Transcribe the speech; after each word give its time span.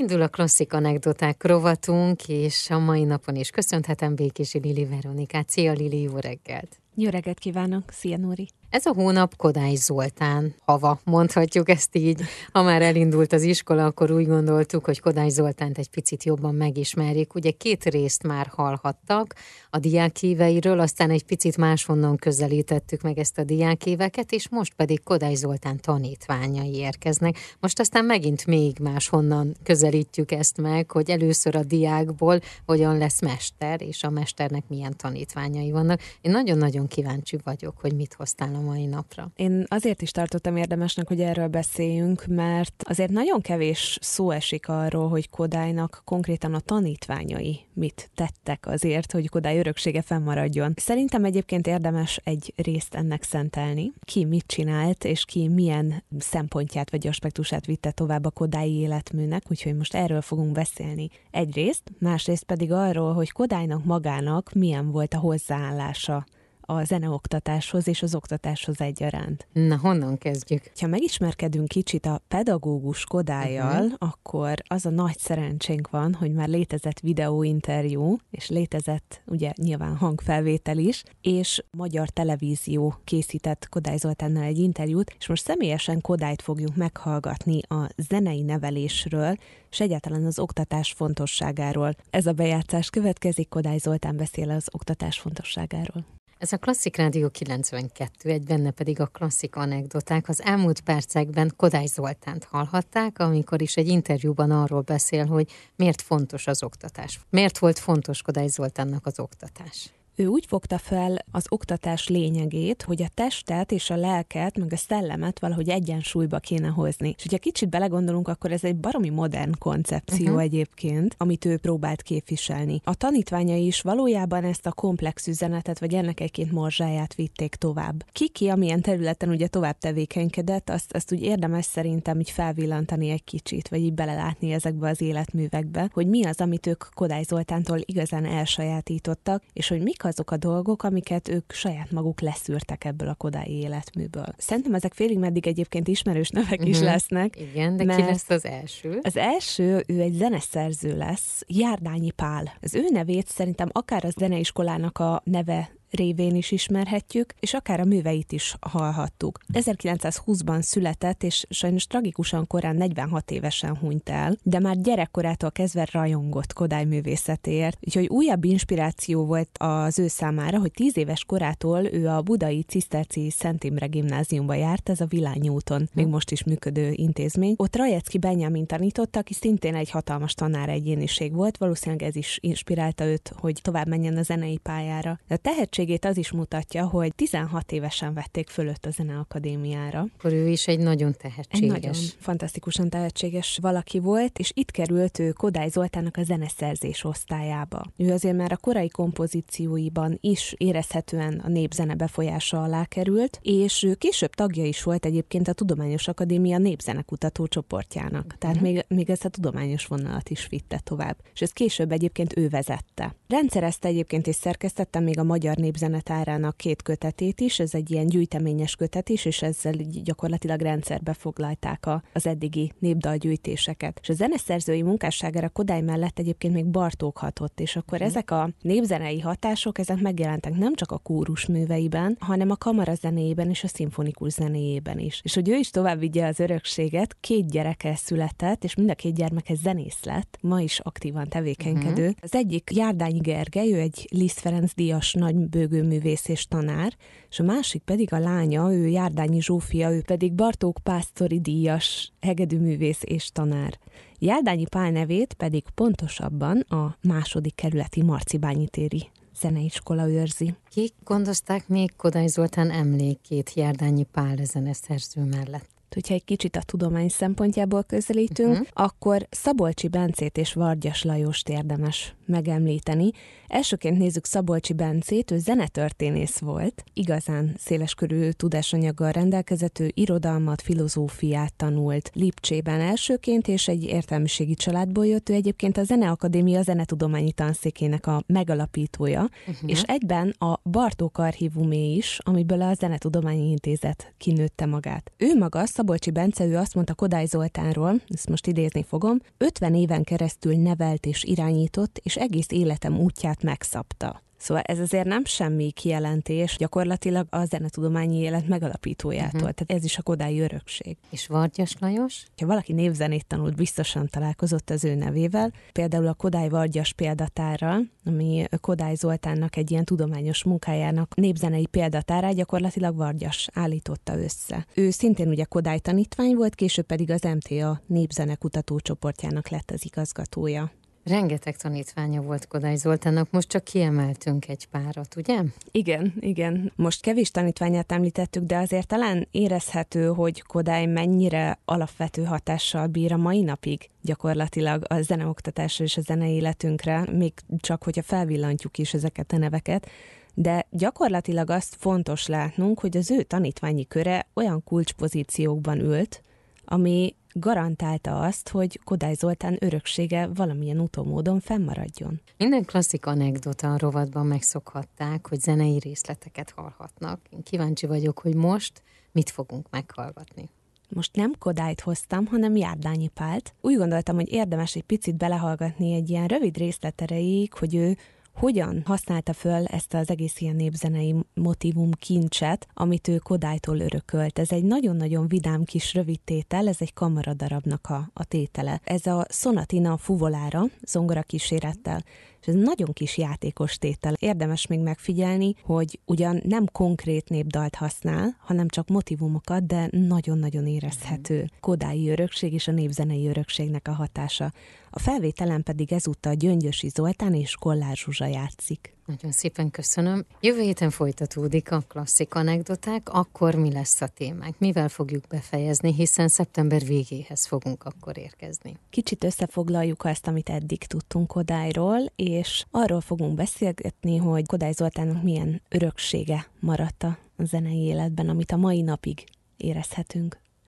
Indul 0.00 0.22
a 0.22 0.28
klasszik 0.28 0.72
anekdoták 0.72 1.44
rovatunk, 1.44 2.28
és 2.28 2.70
a 2.70 2.78
mai 2.78 3.04
napon 3.04 3.34
is 3.34 3.50
köszönhetem 3.50 4.14
Békési 4.14 4.58
Lili 4.58 4.84
Veronikát. 4.84 5.48
Szia 5.48 5.72
Lili, 5.72 6.00
jó 6.00 6.16
reggelt! 6.16 6.80
Jó 7.00 7.10
reggelt 7.10 7.38
kívánok! 7.38 7.90
Szia 7.90 8.16
Nóri! 8.16 8.48
Ez 8.70 8.86
a 8.86 8.92
hónap 8.92 9.36
Kodály 9.36 9.74
Zoltán 9.74 10.54
hava, 10.64 11.00
mondhatjuk 11.04 11.68
ezt 11.68 11.96
így. 11.96 12.22
Ha 12.52 12.62
már 12.62 12.82
elindult 12.82 13.32
az 13.32 13.42
iskola, 13.42 13.84
akkor 13.84 14.10
úgy 14.10 14.26
gondoltuk, 14.26 14.84
hogy 14.84 15.00
Kodály 15.00 15.28
Zoltánt 15.28 15.78
egy 15.78 15.90
picit 15.90 16.24
jobban 16.24 16.54
megismerjük. 16.54 17.34
Ugye 17.34 17.50
két 17.50 17.84
részt 17.84 18.22
már 18.22 18.46
hallhattak 18.46 19.34
a 19.70 19.78
diákéveiről, 19.78 20.80
aztán 20.80 21.10
egy 21.10 21.24
picit 21.24 21.56
máshonnan 21.56 22.16
közelítettük 22.16 23.02
meg 23.02 23.18
ezt 23.18 23.38
a 23.38 23.44
diákéveket, 23.44 24.32
és 24.32 24.48
most 24.48 24.74
pedig 24.74 25.02
Kodály 25.02 25.34
Zoltán 25.34 25.80
tanítványai 25.80 26.74
érkeznek. 26.74 27.36
Most 27.60 27.80
aztán 27.80 28.04
megint 28.04 28.46
még 28.46 28.78
máshonnan 28.82 29.56
közelítjük 29.62 30.32
ezt 30.32 30.60
meg, 30.60 30.90
hogy 30.90 31.10
először 31.10 31.56
a 31.56 31.64
diákból 31.64 32.40
hogyan 32.66 32.98
lesz 32.98 33.20
mester, 33.20 33.82
és 33.82 34.02
a 34.02 34.10
mesternek 34.10 34.64
milyen 34.68 34.96
tanítványai 34.96 35.70
vannak. 35.70 36.00
Én 36.20 36.30
nagyon-nagyon 36.30 36.87
kíváncsi 36.88 37.38
vagyok, 37.44 37.78
hogy 37.78 37.94
mit 37.94 38.14
hoztál 38.14 38.54
a 38.54 38.60
mai 38.60 38.86
napra. 38.86 39.30
Én 39.36 39.64
azért 39.68 40.02
is 40.02 40.10
tartottam 40.10 40.56
érdemesnek, 40.56 41.08
hogy 41.08 41.20
erről 41.20 41.48
beszéljünk, 41.48 42.26
mert 42.26 42.82
azért 42.86 43.10
nagyon 43.10 43.40
kevés 43.40 43.98
szó 44.00 44.30
esik 44.30 44.68
arról, 44.68 45.08
hogy 45.08 45.30
Kodálynak 45.30 46.02
konkrétan 46.04 46.54
a 46.54 46.60
tanítványai 46.60 47.60
mit 47.72 48.10
tettek 48.14 48.66
azért, 48.66 49.12
hogy 49.12 49.28
Kodály 49.28 49.58
öröksége 49.58 50.02
fennmaradjon. 50.02 50.72
Szerintem 50.76 51.24
egyébként 51.24 51.66
érdemes 51.66 52.20
egy 52.24 52.52
részt 52.56 52.94
ennek 52.94 53.22
szentelni. 53.22 53.92
Ki 54.04 54.24
mit 54.24 54.46
csinált, 54.46 55.04
és 55.04 55.24
ki 55.24 55.48
milyen 55.48 56.04
szempontját 56.18 56.90
vagy 56.90 57.06
aspektusát 57.06 57.66
vitte 57.66 57.90
tovább 57.90 58.24
a 58.24 58.30
Kodályi 58.30 58.74
életműnek, 58.74 59.42
úgyhogy 59.50 59.76
most 59.76 59.94
erről 59.94 60.20
fogunk 60.20 60.52
beszélni 60.52 61.08
egyrészt, 61.30 61.82
másrészt 61.98 62.44
pedig 62.44 62.72
arról, 62.72 63.12
hogy 63.12 63.30
Kodálynak 63.30 63.84
magának 63.84 64.52
milyen 64.52 64.90
volt 64.90 65.14
a 65.14 65.18
hozzáállása 65.18 66.26
a 66.70 66.84
zeneoktatáshoz 66.84 67.88
és 67.88 68.02
az 68.02 68.14
oktatáshoz 68.14 68.80
egyaránt. 68.80 69.46
Na, 69.52 69.76
honnan 69.76 70.18
kezdjük? 70.18 70.62
Ha 70.80 70.86
megismerkedünk 70.86 71.68
kicsit 71.68 72.06
a 72.06 72.20
pedagógus 72.28 73.04
kodájal, 73.04 73.84
uh-huh. 73.84 73.92
akkor 73.98 74.54
az 74.66 74.86
a 74.86 74.90
nagy 74.90 75.18
szerencsénk 75.18 75.90
van, 75.90 76.14
hogy 76.14 76.32
már 76.32 76.48
létezett 76.48 77.00
videóinterjú, 77.00 78.16
és 78.30 78.48
létezett 78.48 79.22
ugye 79.26 79.52
nyilván 79.56 79.96
hangfelvétel 79.96 80.78
is, 80.78 81.02
és 81.20 81.64
magyar 81.70 82.08
televízió 82.08 82.94
készített 83.04 83.68
Kodály 83.68 83.96
Zoltánnal 83.96 84.42
egy 84.42 84.58
interjút, 84.58 85.14
és 85.18 85.26
most 85.28 85.44
személyesen 85.44 86.00
Kodályt 86.00 86.42
fogjuk 86.42 86.76
meghallgatni 86.76 87.60
a 87.68 87.88
zenei 87.96 88.42
nevelésről, 88.42 89.36
és 89.70 89.80
egyáltalán 89.80 90.24
az 90.24 90.38
oktatás 90.38 90.92
fontosságáról. 90.92 91.94
Ez 92.10 92.26
a 92.26 92.32
bejátszás 92.32 92.90
következik, 92.90 93.48
Kodály 93.48 93.78
Zoltán 93.78 94.16
beszél 94.16 94.50
az 94.50 94.66
oktatás 94.72 95.18
fontosságáról. 95.18 96.17
Ez 96.38 96.52
a 96.52 96.56
Klasszik 96.56 96.96
Rádió 96.96 97.28
92, 97.28 98.30
egy 98.30 98.42
benne 98.42 98.70
pedig 98.70 99.00
a 99.00 99.06
klasszik 99.06 99.56
anekdoták. 99.56 100.28
Az 100.28 100.42
elmúlt 100.42 100.80
percekben 100.80 101.52
Kodály 101.56 101.86
Zoltánt 101.86 102.44
hallhatták, 102.44 103.18
amikor 103.18 103.62
is 103.62 103.76
egy 103.76 103.88
interjúban 103.88 104.50
arról 104.50 104.80
beszél, 104.80 105.26
hogy 105.26 105.50
miért 105.76 106.02
fontos 106.02 106.46
az 106.46 106.62
oktatás. 106.62 107.20
Miért 107.30 107.58
volt 107.58 107.78
fontos 107.78 108.22
Kodály 108.22 108.48
Zoltánnak 108.48 109.06
az 109.06 109.18
oktatás? 109.18 109.90
Ő 110.20 110.26
úgy 110.26 110.44
fogta 110.46 110.78
fel 110.78 111.24
az 111.30 111.46
oktatás 111.48 112.08
lényegét, 112.08 112.82
hogy 112.82 113.02
a 113.02 113.08
testet 113.14 113.72
és 113.72 113.90
a 113.90 113.96
lelket, 113.96 114.58
meg 114.58 114.72
a 114.72 114.76
szellemet 114.76 115.38
valahogy 115.38 115.68
egyensúlyba 115.68 116.38
kéne 116.38 116.68
hozni. 116.68 117.14
És 117.16 117.22
hogyha 117.22 117.38
kicsit 117.38 117.68
belegondolunk, 117.68 118.28
akkor 118.28 118.52
ez 118.52 118.64
egy 118.64 118.76
baromi 118.76 119.08
modern 119.08 119.58
koncepció 119.58 120.26
uh-huh. 120.26 120.42
egyébként, 120.42 121.14
amit 121.18 121.44
ő 121.44 121.56
próbált 121.56 122.02
képviselni. 122.02 122.80
A 122.84 122.94
tanítványai 122.94 123.66
is 123.66 123.80
valójában 123.80 124.44
ezt 124.44 124.66
a 124.66 124.72
komplex 124.72 125.26
üzenetet, 125.26 125.78
vagy 125.78 125.94
ennek 125.94 126.20
egy-két 126.20 126.52
morzsáját 126.52 127.14
vitték 127.14 127.54
tovább. 127.54 128.04
Kiki, 128.12 128.48
amilyen 128.48 128.80
területen 128.80 129.28
ugye 129.28 129.46
tovább 129.46 129.78
tevékenykedett, 129.78 130.70
azt, 130.70 130.92
azt 130.94 131.12
úgy 131.12 131.22
érdemes 131.22 131.64
szerintem 131.64 132.20
így 132.20 132.30
felvillantani 132.30 133.08
egy 133.08 133.24
kicsit, 133.24 133.68
vagy 133.68 133.80
így 133.80 133.94
belelátni 133.94 134.52
ezekbe 134.52 134.88
az 134.88 135.00
életművekbe, 135.00 135.90
hogy 135.92 136.06
mi 136.06 136.24
az, 136.24 136.40
amit 136.40 136.66
ők 136.66 136.84
Kodály 136.94 137.22
Zoltántól 137.22 137.78
igazán 137.84 138.24
elsajátítottak, 138.24 139.42
és 139.52 139.68
hogy 139.68 139.82
mik 139.82 140.06
azok 140.08 140.30
a 140.30 140.36
dolgok, 140.36 140.82
amiket 140.82 141.28
ők 141.28 141.52
saját 141.52 141.90
maguk 141.90 142.20
leszűrtek 142.20 142.84
ebből 142.84 143.08
a 143.08 143.14
kodái 143.14 143.52
életműből. 143.52 144.26
Szerintem 144.36 144.74
ezek 144.74 144.94
félig 144.94 145.18
meddig 145.18 145.46
egyébként 145.46 145.88
ismerős 145.88 146.28
nevek 146.28 146.64
is 146.64 146.76
mhm. 146.76 146.86
lesznek. 146.86 147.40
Igen, 147.40 147.76
de 147.76 147.84
ki 147.84 148.02
lesz 148.02 148.30
az 148.30 148.44
első? 148.44 148.98
Az 149.02 149.16
első, 149.16 149.84
ő 149.86 150.00
egy 150.00 150.12
zeneszerző 150.12 150.96
lesz, 150.96 151.42
Járdányi 151.46 152.10
Pál. 152.10 152.52
Az 152.60 152.74
ő 152.74 152.84
nevét 152.90 153.28
szerintem 153.28 153.68
akár 153.72 154.04
a 154.04 154.10
zeneiskolának 154.16 154.98
a 154.98 155.22
neve 155.24 155.70
révén 155.90 156.34
is 156.34 156.50
ismerhetjük, 156.50 157.34
és 157.40 157.54
akár 157.54 157.80
a 157.80 157.84
műveit 157.84 158.32
is 158.32 158.54
hallhattuk. 158.60 159.38
1920-ban 159.52 160.60
született, 160.60 161.22
és 161.22 161.46
sajnos 161.50 161.86
tragikusan 161.86 162.46
korán 162.46 162.76
46 162.76 163.30
évesen 163.30 163.76
hunyt 163.76 164.08
el, 164.08 164.36
de 164.42 164.58
már 164.58 164.80
gyerekkorától 164.80 165.50
kezdve 165.50 165.88
rajongott 165.92 166.52
Kodály 166.52 166.84
művészetéért, 166.84 167.78
úgyhogy 167.80 168.06
újabb 168.06 168.44
inspiráció 168.44 169.24
volt 169.24 169.50
az 169.58 169.98
ő 169.98 170.08
számára, 170.08 170.58
hogy 170.58 170.70
10 170.70 170.96
éves 170.96 171.24
korától 171.24 171.84
ő 171.84 172.08
a 172.08 172.22
budai 172.22 172.62
Ciszterci 172.62 173.30
Szent 173.30 173.64
Imre 173.64 173.86
gimnáziumba 173.86 174.54
járt, 174.54 174.88
ez 174.88 175.00
a 175.00 175.06
Vilányi 175.06 175.48
úton, 175.48 175.88
még 175.94 176.06
most 176.06 176.30
is 176.30 176.44
működő 176.44 176.92
intézmény. 176.94 177.54
Ott 177.56 177.76
Rajecki 177.76 178.18
Benjamin 178.18 178.66
tanította, 178.66 179.18
aki 179.18 179.34
szintén 179.34 179.74
egy 179.74 179.90
hatalmas 179.90 180.34
tanár 180.34 180.68
egyéniség 180.68 181.32
volt, 181.32 181.56
valószínűleg 181.56 182.02
ez 182.02 182.16
is 182.16 182.38
inspirálta 182.40 183.04
őt, 183.04 183.32
hogy 183.36 183.58
tovább 183.62 183.88
menjen 183.88 184.16
a 184.16 184.22
zenei 184.22 184.58
pályára. 184.58 185.20
De 185.28 185.34
a 185.34 185.38
tehetség 185.38 185.77
tehetségét 185.78 186.04
az 186.04 186.16
is 186.16 186.32
mutatja, 186.32 186.86
hogy 186.86 187.14
16 187.14 187.72
évesen 187.72 188.14
vették 188.14 188.48
fölött 188.48 188.86
a 188.86 188.90
Zeneakadémiára. 188.90 190.06
Akkor 190.18 190.32
ő 190.32 190.48
is 190.48 190.66
egy 190.66 190.78
nagyon 190.78 191.14
tehetséges. 191.18 191.60
Egy 191.60 191.82
nagyon 191.82 191.92
fantasztikusan 192.18 192.88
tehetséges 192.88 193.58
valaki 193.62 193.98
volt, 193.98 194.38
és 194.38 194.50
itt 194.54 194.70
került 194.70 195.18
ő 195.18 195.30
Kodály 195.30 195.68
Zoltának 195.68 196.16
a 196.16 196.22
zeneszerzés 196.22 197.04
osztályába. 197.04 197.84
Ő 197.96 198.12
azért 198.12 198.36
már 198.36 198.52
a 198.52 198.56
korai 198.56 198.88
kompozícióiban 198.88 200.18
is 200.20 200.54
érezhetően 200.56 201.40
a 201.44 201.48
népzene 201.48 201.94
befolyása 201.94 202.62
alá 202.62 202.84
került, 202.84 203.38
és 203.42 203.82
ő 203.82 203.94
később 203.94 204.34
tagja 204.34 204.64
is 204.64 204.82
volt 204.82 205.04
egyébként 205.04 205.48
a 205.48 205.52
Tudományos 205.52 206.08
Akadémia 206.08 206.58
népzenekutató 206.58 207.46
csoportjának. 207.46 208.24
Uh-huh. 208.24 208.38
Tehát 208.38 208.60
még, 208.60 208.84
még 208.88 209.10
ezt 209.10 209.24
a 209.24 209.28
tudományos 209.28 209.86
vonalat 209.86 210.30
is 210.30 210.46
vitte 210.50 210.80
tovább. 210.84 211.16
És 211.34 211.40
ez 211.40 211.50
később 211.50 211.92
egyébként 211.92 212.36
ő 212.36 212.48
vezette. 212.48 213.14
Rendszerezte 213.28 213.88
egyébként 213.88 214.26
és 214.26 214.34
szerkesztette 214.34 215.00
még 215.00 215.18
a 215.18 215.24
Magyar 215.24 215.56
népzenetárának 215.68 216.56
két 216.56 216.82
kötetét 216.82 217.40
is, 217.40 217.58
ez 217.58 217.74
egy 217.74 217.90
ilyen 217.90 218.06
gyűjteményes 218.06 218.76
kötet 218.76 219.08
is, 219.08 219.24
és 219.24 219.42
ezzel 219.42 219.72
gyakorlatilag 220.02 220.60
rendszerbe 220.60 221.12
foglalták 221.12 221.86
a, 221.86 222.02
az 222.12 222.26
eddigi 222.26 222.72
népdalgyűjtéseket. 222.78 223.98
És 224.02 224.08
a 224.08 224.12
zeneszerzői 224.12 224.82
munkásságára 224.82 225.48
Kodály 225.48 225.80
mellett 225.80 226.18
egyébként 226.18 226.54
még 226.54 226.66
Bartók 226.66 227.18
hatott, 227.18 227.60
és 227.60 227.76
akkor 227.76 227.98
hmm. 227.98 228.06
ezek 228.06 228.30
a 228.30 228.50
népzenei 228.62 229.20
hatások, 229.20 229.78
ezek 229.78 230.00
megjelentek 230.00 230.56
nem 230.56 230.74
csak 230.74 230.92
a 230.92 230.98
kórus 230.98 231.46
műveiben, 231.46 232.16
hanem 232.20 232.50
a 232.50 232.56
kamara 232.56 232.94
zenéjében 232.94 233.48
és 233.48 233.64
a 233.64 233.68
szimfonikus 233.68 234.32
zenéjében 234.32 234.98
is. 234.98 235.20
És 235.24 235.34
hogy 235.34 235.48
ő 235.48 235.54
is 235.54 235.70
tovább 235.70 235.98
vigye 235.98 236.26
az 236.26 236.40
örökséget, 236.40 237.16
két 237.20 237.50
gyereke 237.50 237.94
született, 237.96 238.64
és 238.64 238.74
mind 238.74 238.90
a 238.90 238.94
két 238.94 239.14
gyermeke 239.14 239.54
zenész 239.54 240.04
lett, 240.04 240.38
ma 240.40 240.60
is 240.60 240.78
aktívan 240.78 241.28
tevékenykedő. 241.28 242.04
Hmm. 242.04 242.14
Az 242.20 242.34
egyik 242.34 242.70
Járdányi 242.74 243.18
Gergely, 243.18 243.72
ő 243.72 243.80
egy 243.80 244.08
Liszt 244.10 244.40
Ferenc 244.40 244.74
díjas 244.74 245.12
nagy 245.12 245.34
bőgőművész 245.58 246.28
és 246.28 246.46
tanár, 246.46 246.96
és 247.28 247.38
a 247.38 247.42
másik 247.42 247.82
pedig 247.82 248.12
a 248.12 248.18
lánya, 248.18 248.72
ő 248.72 248.86
Járdányi 248.86 249.40
Zsófia, 249.40 249.90
ő 249.90 250.02
pedig 250.02 250.32
Bartók 250.32 250.78
Pásztori 250.82 251.40
díjas 251.40 252.12
hegedűművész 252.20 253.02
és 253.04 253.30
tanár. 253.32 253.78
Járdányi 254.18 254.66
Pál 254.66 254.90
nevét 254.90 255.34
pedig 255.34 255.64
pontosabban 255.74 256.60
a 256.60 256.96
második 257.02 257.54
kerületi 257.54 258.02
Marcibányi 258.02 258.68
téri 258.68 259.10
zeneiskola 259.40 260.08
őrzi. 260.08 260.54
Kik 260.70 260.92
gondozták 261.04 261.68
még 261.68 261.96
Kodály 261.96 262.26
Zoltán 262.26 262.70
emlékét 262.70 263.52
Járdányi 263.54 264.04
Pál 264.04 264.36
zeneszerző 264.44 265.22
mellett? 265.22 265.77
Hogyha 265.94 266.14
egy 266.14 266.24
kicsit 266.24 266.56
a 266.56 266.62
tudomány 266.62 267.08
szempontjából 267.08 267.82
közelítünk, 267.82 268.50
uh-huh. 268.50 268.66
akkor 268.72 269.26
Szabolcsi 269.30 269.88
Bencét 269.88 270.38
és 270.38 270.52
Vargyas 270.52 271.02
Lajost 271.02 271.48
érdemes 271.48 272.14
megemlíteni. 272.26 273.10
Elsőként 273.46 273.98
nézzük 273.98 274.24
Szabolcsi 274.24 274.72
Bencét, 274.72 275.30
ő 275.30 275.38
zenetörténész 275.38 276.38
volt, 276.38 276.84
igazán 276.92 277.54
széleskörű 277.58 278.30
tudásanyaggal 278.30 279.10
rendelkezett, 279.10 279.78
ő 279.78 279.90
irodalmat, 279.94 280.62
filozófiát 280.62 281.54
tanult 281.54 282.10
Lipcsében 282.14 282.80
elsőként, 282.80 283.48
és 283.48 283.68
egy 283.68 283.84
értelmiségi 283.84 284.54
családból 284.54 285.06
jött, 285.06 285.28
ő 285.28 285.34
egyébként 285.34 285.76
a 285.76 285.84
Zeneakadémia 285.84 286.62
zenetudományi 286.62 287.32
tanszékének 287.32 288.06
a 288.06 288.22
megalapítója, 288.26 289.28
uh-huh. 289.46 289.70
és 289.70 289.82
egyben 289.82 290.34
a 290.38 290.60
Bartók 290.70 291.18
archívumé 291.18 291.94
is, 291.94 292.18
amiből 292.22 292.62
a 292.62 292.74
Zenetudományi 292.74 293.50
Intézet 293.50 294.14
kinőtte 294.18 294.66
magát. 294.66 295.12
Ő 295.16 295.36
maga 295.38 295.66
Szabolcsi 295.78 296.10
Bence, 296.10 296.44
ő 296.44 296.56
azt 296.56 296.74
mondta 296.74 296.94
Kodály 296.94 297.26
Zoltánról, 297.26 298.00
ezt 298.08 298.28
most 298.28 298.46
idézni 298.46 298.82
fogom, 298.82 299.18
50 299.36 299.74
éven 299.74 300.02
keresztül 300.02 300.56
nevelt 300.56 301.06
és 301.06 301.24
irányított, 301.24 302.00
és 302.02 302.16
egész 302.16 302.50
életem 302.50 302.98
útját 302.98 303.42
megszabta. 303.42 304.22
Szóval 304.38 304.62
ez 304.62 304.78
azért 304.78 305.06
nem 305.06 305.24
semmi 305.24 305.70
kijelentés 305.70 306.56
gyakorlatilag 306.56 307.26
a 307.30 307.44
zenetudományi 307.44 308.18
élet 308.18 308.48
megalapítójától. 308.48 309.40
Uh-huh. 309.40 309.54
Tehát 309.54 309.72
ez 309.72 309.84
is 309.84 309.98
a 309.98 310.02
Kodály 310.02 310.40
örökség. 310.40 310.96
És 311.10 311.26
Vargyas 311.26 311.76
Lajos? 311.80 312.26
Ha 312.36 312.46
valaki 312.46 312.72
névzenét 312.72 313.26
tanult, 313.26 313.54
biztosan 313.54 314.08
találkozott 314.10 314.70
az 314.70 314.84
ő 314.84 314.94
nevével. 314.94 315.52
Például 315.72 316.06
a 316.06 316.14
Kodály 316.14 316.48
Vargyas 316.48 316.92
példatárral, 316.92 317.82
ami 318.04 318.44
Kodály 318.60 318.94
Zoltánnak 318.94 319.56
egy 319.56 319.70
ilyen 319.70 319.84
tudományos 319.84 320.44
munkájának 320.44 321.14
népzenei 321.14 321.66
példatárát 321.66 322.34
gyakorlatilag 322.34 322.96
Vargyas 322.96 323.48
állította 323.52 324.18
össze. 324.18 324.66
Ő 324.74 324.90
szintén 324.90 325.28
ugye 325.28 325.44
Kodály 325.44 325.78
tanítvány 325.78 326.34
volt, 326.34 326.54
később 326.54 326.86
pedig 326.86 327.10
az 327.10 327.22
MTA 327.22 327.80
népzene 327.86 328.34
kutatócsoportjának 328.34 329.48
lett 329.48 329.70
az 329.70 329.84
igazgatója. 329.84 330.70
Rengeteg 331.08 331.56
tanítványa 331.56 332.20
volt 332.20 332.46
Kodály 332.46 332.76
Zoltánnak, 332.76 333.30
most 333.30 333.48
csak 333.48 333.64
kiemeltünk 333.64 334.48
egy 334.48 334.66
párat, 334.70 335.16
ugye? 335.16 335.42
Igen, 335.70 336.14
igen. 336.20 336.72
Most 336.76 337.02
kevés 337.02 337.30
tanítványát 337.30 337.92
említettük, 337.92 338.42
de 338.42 338.56
azért 338.56 338.86
talán 338.86 339.28
érezhető, 339.30 340.06
hogy 340.06 340.42
Kodály 340.42 340.86
mennyire 340.86 341.58
alapvető 341.64 342.24
hatással 342.24 342.86
bír 342.86 343.12
a 343.12 343.16
mai 343.16 343.40
napig 343.40 343.88
gyakorlatilag 344.02 344.84
a 344.88 345.00
zeneoktatásra 345.00 345.84
és 345.84 345.96
a 345.96 346.00
zene 346.00 346.30
életünkre, 346.30 347.04
még 347.12 347.32
csak 347.60 347.82
hogyha 347.82 348.02
felvillantjuk 348.02 348.78
is 348.78 348.94
ezeket 348.94 349.32
a 349.32 349.38
neveket, 349.38 349.90
de 350.34 350.66
gyakorlatilag 350.70 351.50
azt 351.50 351.76
fontos 351.78 352.26
látnunk, 352.26 352.80
hogy 352.80 352.96
az 352.96 353.10
ő 353.10 353.22
tanítványi 353.22 353.86
köre 353.86 354.26
olyan 354.34 354.64
kulcspozíciókban 354.64 355.78
ült, 355.78 356.22
ami 356.70 357.14
garantálta 357.32 358.20
azt, 358.20 358.48
hogy 358.48 358.80
Kodály 358.84 359.14
Zoltán 359.14 359.56
öröksége 359.60 360.26
valamilyen 360.26 360.80
utómódon 360.80 361.40
fennmaradjon. 361.40 362.20
Minden 362.36 362.64
klasszik 362.64 363.06
anekdota 363.06 363.72
a 363.72 363.78
rovatban 363.78 364.26
megszokhatták, 364.26 365.28
hogy 365.28 365.40
zenei 365.40 365.78
részleteket 365.78 366.50
hallhatnak. 366.50 367.20
Én 367.30 367.42
kíváncsi 367.42 367.86
vagyok, 367.86 368.18
hogy 368.18 368.34
most 368.34 368.82
mit 369.12 369.30
fogunk 369.30 369.66
meghallgatni. 369.70 370.48
Most 370.88 371.16
nem 371.16 371.32
Kodályt 371.38 371.80
hoztam, 371.80 372.26
hanem 372.26 372.56
Járdányi 372.56 373.08
Pált. 373.08 373.54
Úgy 373.60 373.76
gondoltam, 373.76 374.14
hogy 374.14 374.32
érdemes 374.32 374.74
egy 374.74 374.82
picit 374.82 375.16
belehallgatni 375.16 375.94
egy 375.94 376.10
ilyen 376.10 376.26
rövid 376.26 376.56
részletereig, 376.56 377.52
hogy 377.52 377.74
ő 377.74 377.96
hogyan 378.38 378.82
használta 378.84 379.32
föl 379.32 379.64
ezt 379.64 379.94
az 379.94 380.10
egész 380.10 380.40
ilyen 380.40 380.56
népzenei 380.56 381.14
motivum 381.34 381.90
kincset, 381.92 382.66
amit 382.74 383.08
ő 383.08 383.16
Kodálytól 383.16 383.78
örökölt. 383.80 384.38
Ez 384.38 384.50
egy 384.50 384.64
nagyon-nagyon 384.64 385.28
vidám 385.28 385.64
kis 385.64 385.94
rövid 385.94 386.20
tétel, 386.20 386.68
ez 386.68 386.76
egy 386.80 386.92
kamaradarabnak 386.92 387.86
a, 387.86 388.10
a 388.12 388.24
tétele. 388.24 388.80
Ez 388.84 389.06
a 389.06 389.26
Sonatina 389.28 389.96
fuvolára, 389.96 390.62
zongora 390.82 391.22
kísérettel 391.22 392.04
és 392.40 392.46
ez 392.46 392.54
nagyon 392.54 392.92
kis 392.92 393.18
játékos 393.18 393.78
tétel. 393.78 394.14
Érdemes 394.18 394.66
még 394.66 394.80
megfigyelni, 394.80 395.54
hogy 395.62 396.00
ugyan 396.04 396.40
nem 396.44 396.66
konkrét 396.72 397.28
népdalt 397.28 397.74
használ, 397.74 398.36
hanem 398.38 398.68
csak 398.68 398.88
motivumokat, 398.88 399.66
de 399.66 399.88
nagyon-nagyon 399.90 400.66
érezhető. 400.66 401.50
Kodái 401.60 402.10
örökség 402.10 402.52
és 402.52 402.68
a 402.68 402.72
népzenei 402.72 403.28
örökségnek 403.28 403.88
a 403.88 403.92
hatása. 403.92 404.52
A 404.90 404.98
felvételen 404.98 405.62
pedig 405.62 405.92
ezúttal 405.92 406.34
Gyöngyösi 406.34 406.88
Zoltán 406.88 407.34
és 407.34 407.54
Kollár 407.54 407.96
Zsuzsa 407.96 408.26
játszik. 408.26 408.97
Nagyon 409.08 409.32
szépen 409.32 409.70
köszönöm. 409.70 410.24
Jövő 410.40 410.60
héten 410.60 410.90
folytatódik 410.90 411.70
a 411.72 411.80
klasszik 411.88 412.34
anekdoták, 412.34 413.08
akkor 413.08 413.54
mi 413.54 413.72
lesz 413.72 414.00
a 414.00 414.08
témánk? 414.08 414.58
Mivel 414.58 414.88
fogjuk 414.88 415.26
befejezni, 415.26 415.92
hiszen 415.92 416.28
szeptember 416.28 416.84
végéhez 416.84 417.46
fogunk 417.46 417.84
akkor 417.84 418.18
érkezni. 418.18 418.76
Kicsit 418.90 419.24
összefoglaljuk 419.24 420.04
azt, 420.04 420.26
amit 420.26 420.48
eddig 420.48 420.84
tudtunk 420.84 421.26
Kodályról, 421.26 422.12
és 422.16 422.64
arról 422.70 423.00
fogunk 423.00 423.34
beszélgetni, 423.34 424.16
hogy 424.16 424.46
Kodály 424.46 424.72
Zoltánnak 424.72 425.22
milyen 425.22 425.62
öröksége 425.68 426.46
maradt 426.60 427.02
a 427.02 427.18
zenei 427.38 427.82
életben, 427.82 428.28
amit 428.28 428.52
a 428.52 428.56
mai 428.56 428.82
napig 428.82 429.24
érezhetünk. 429.56 430.38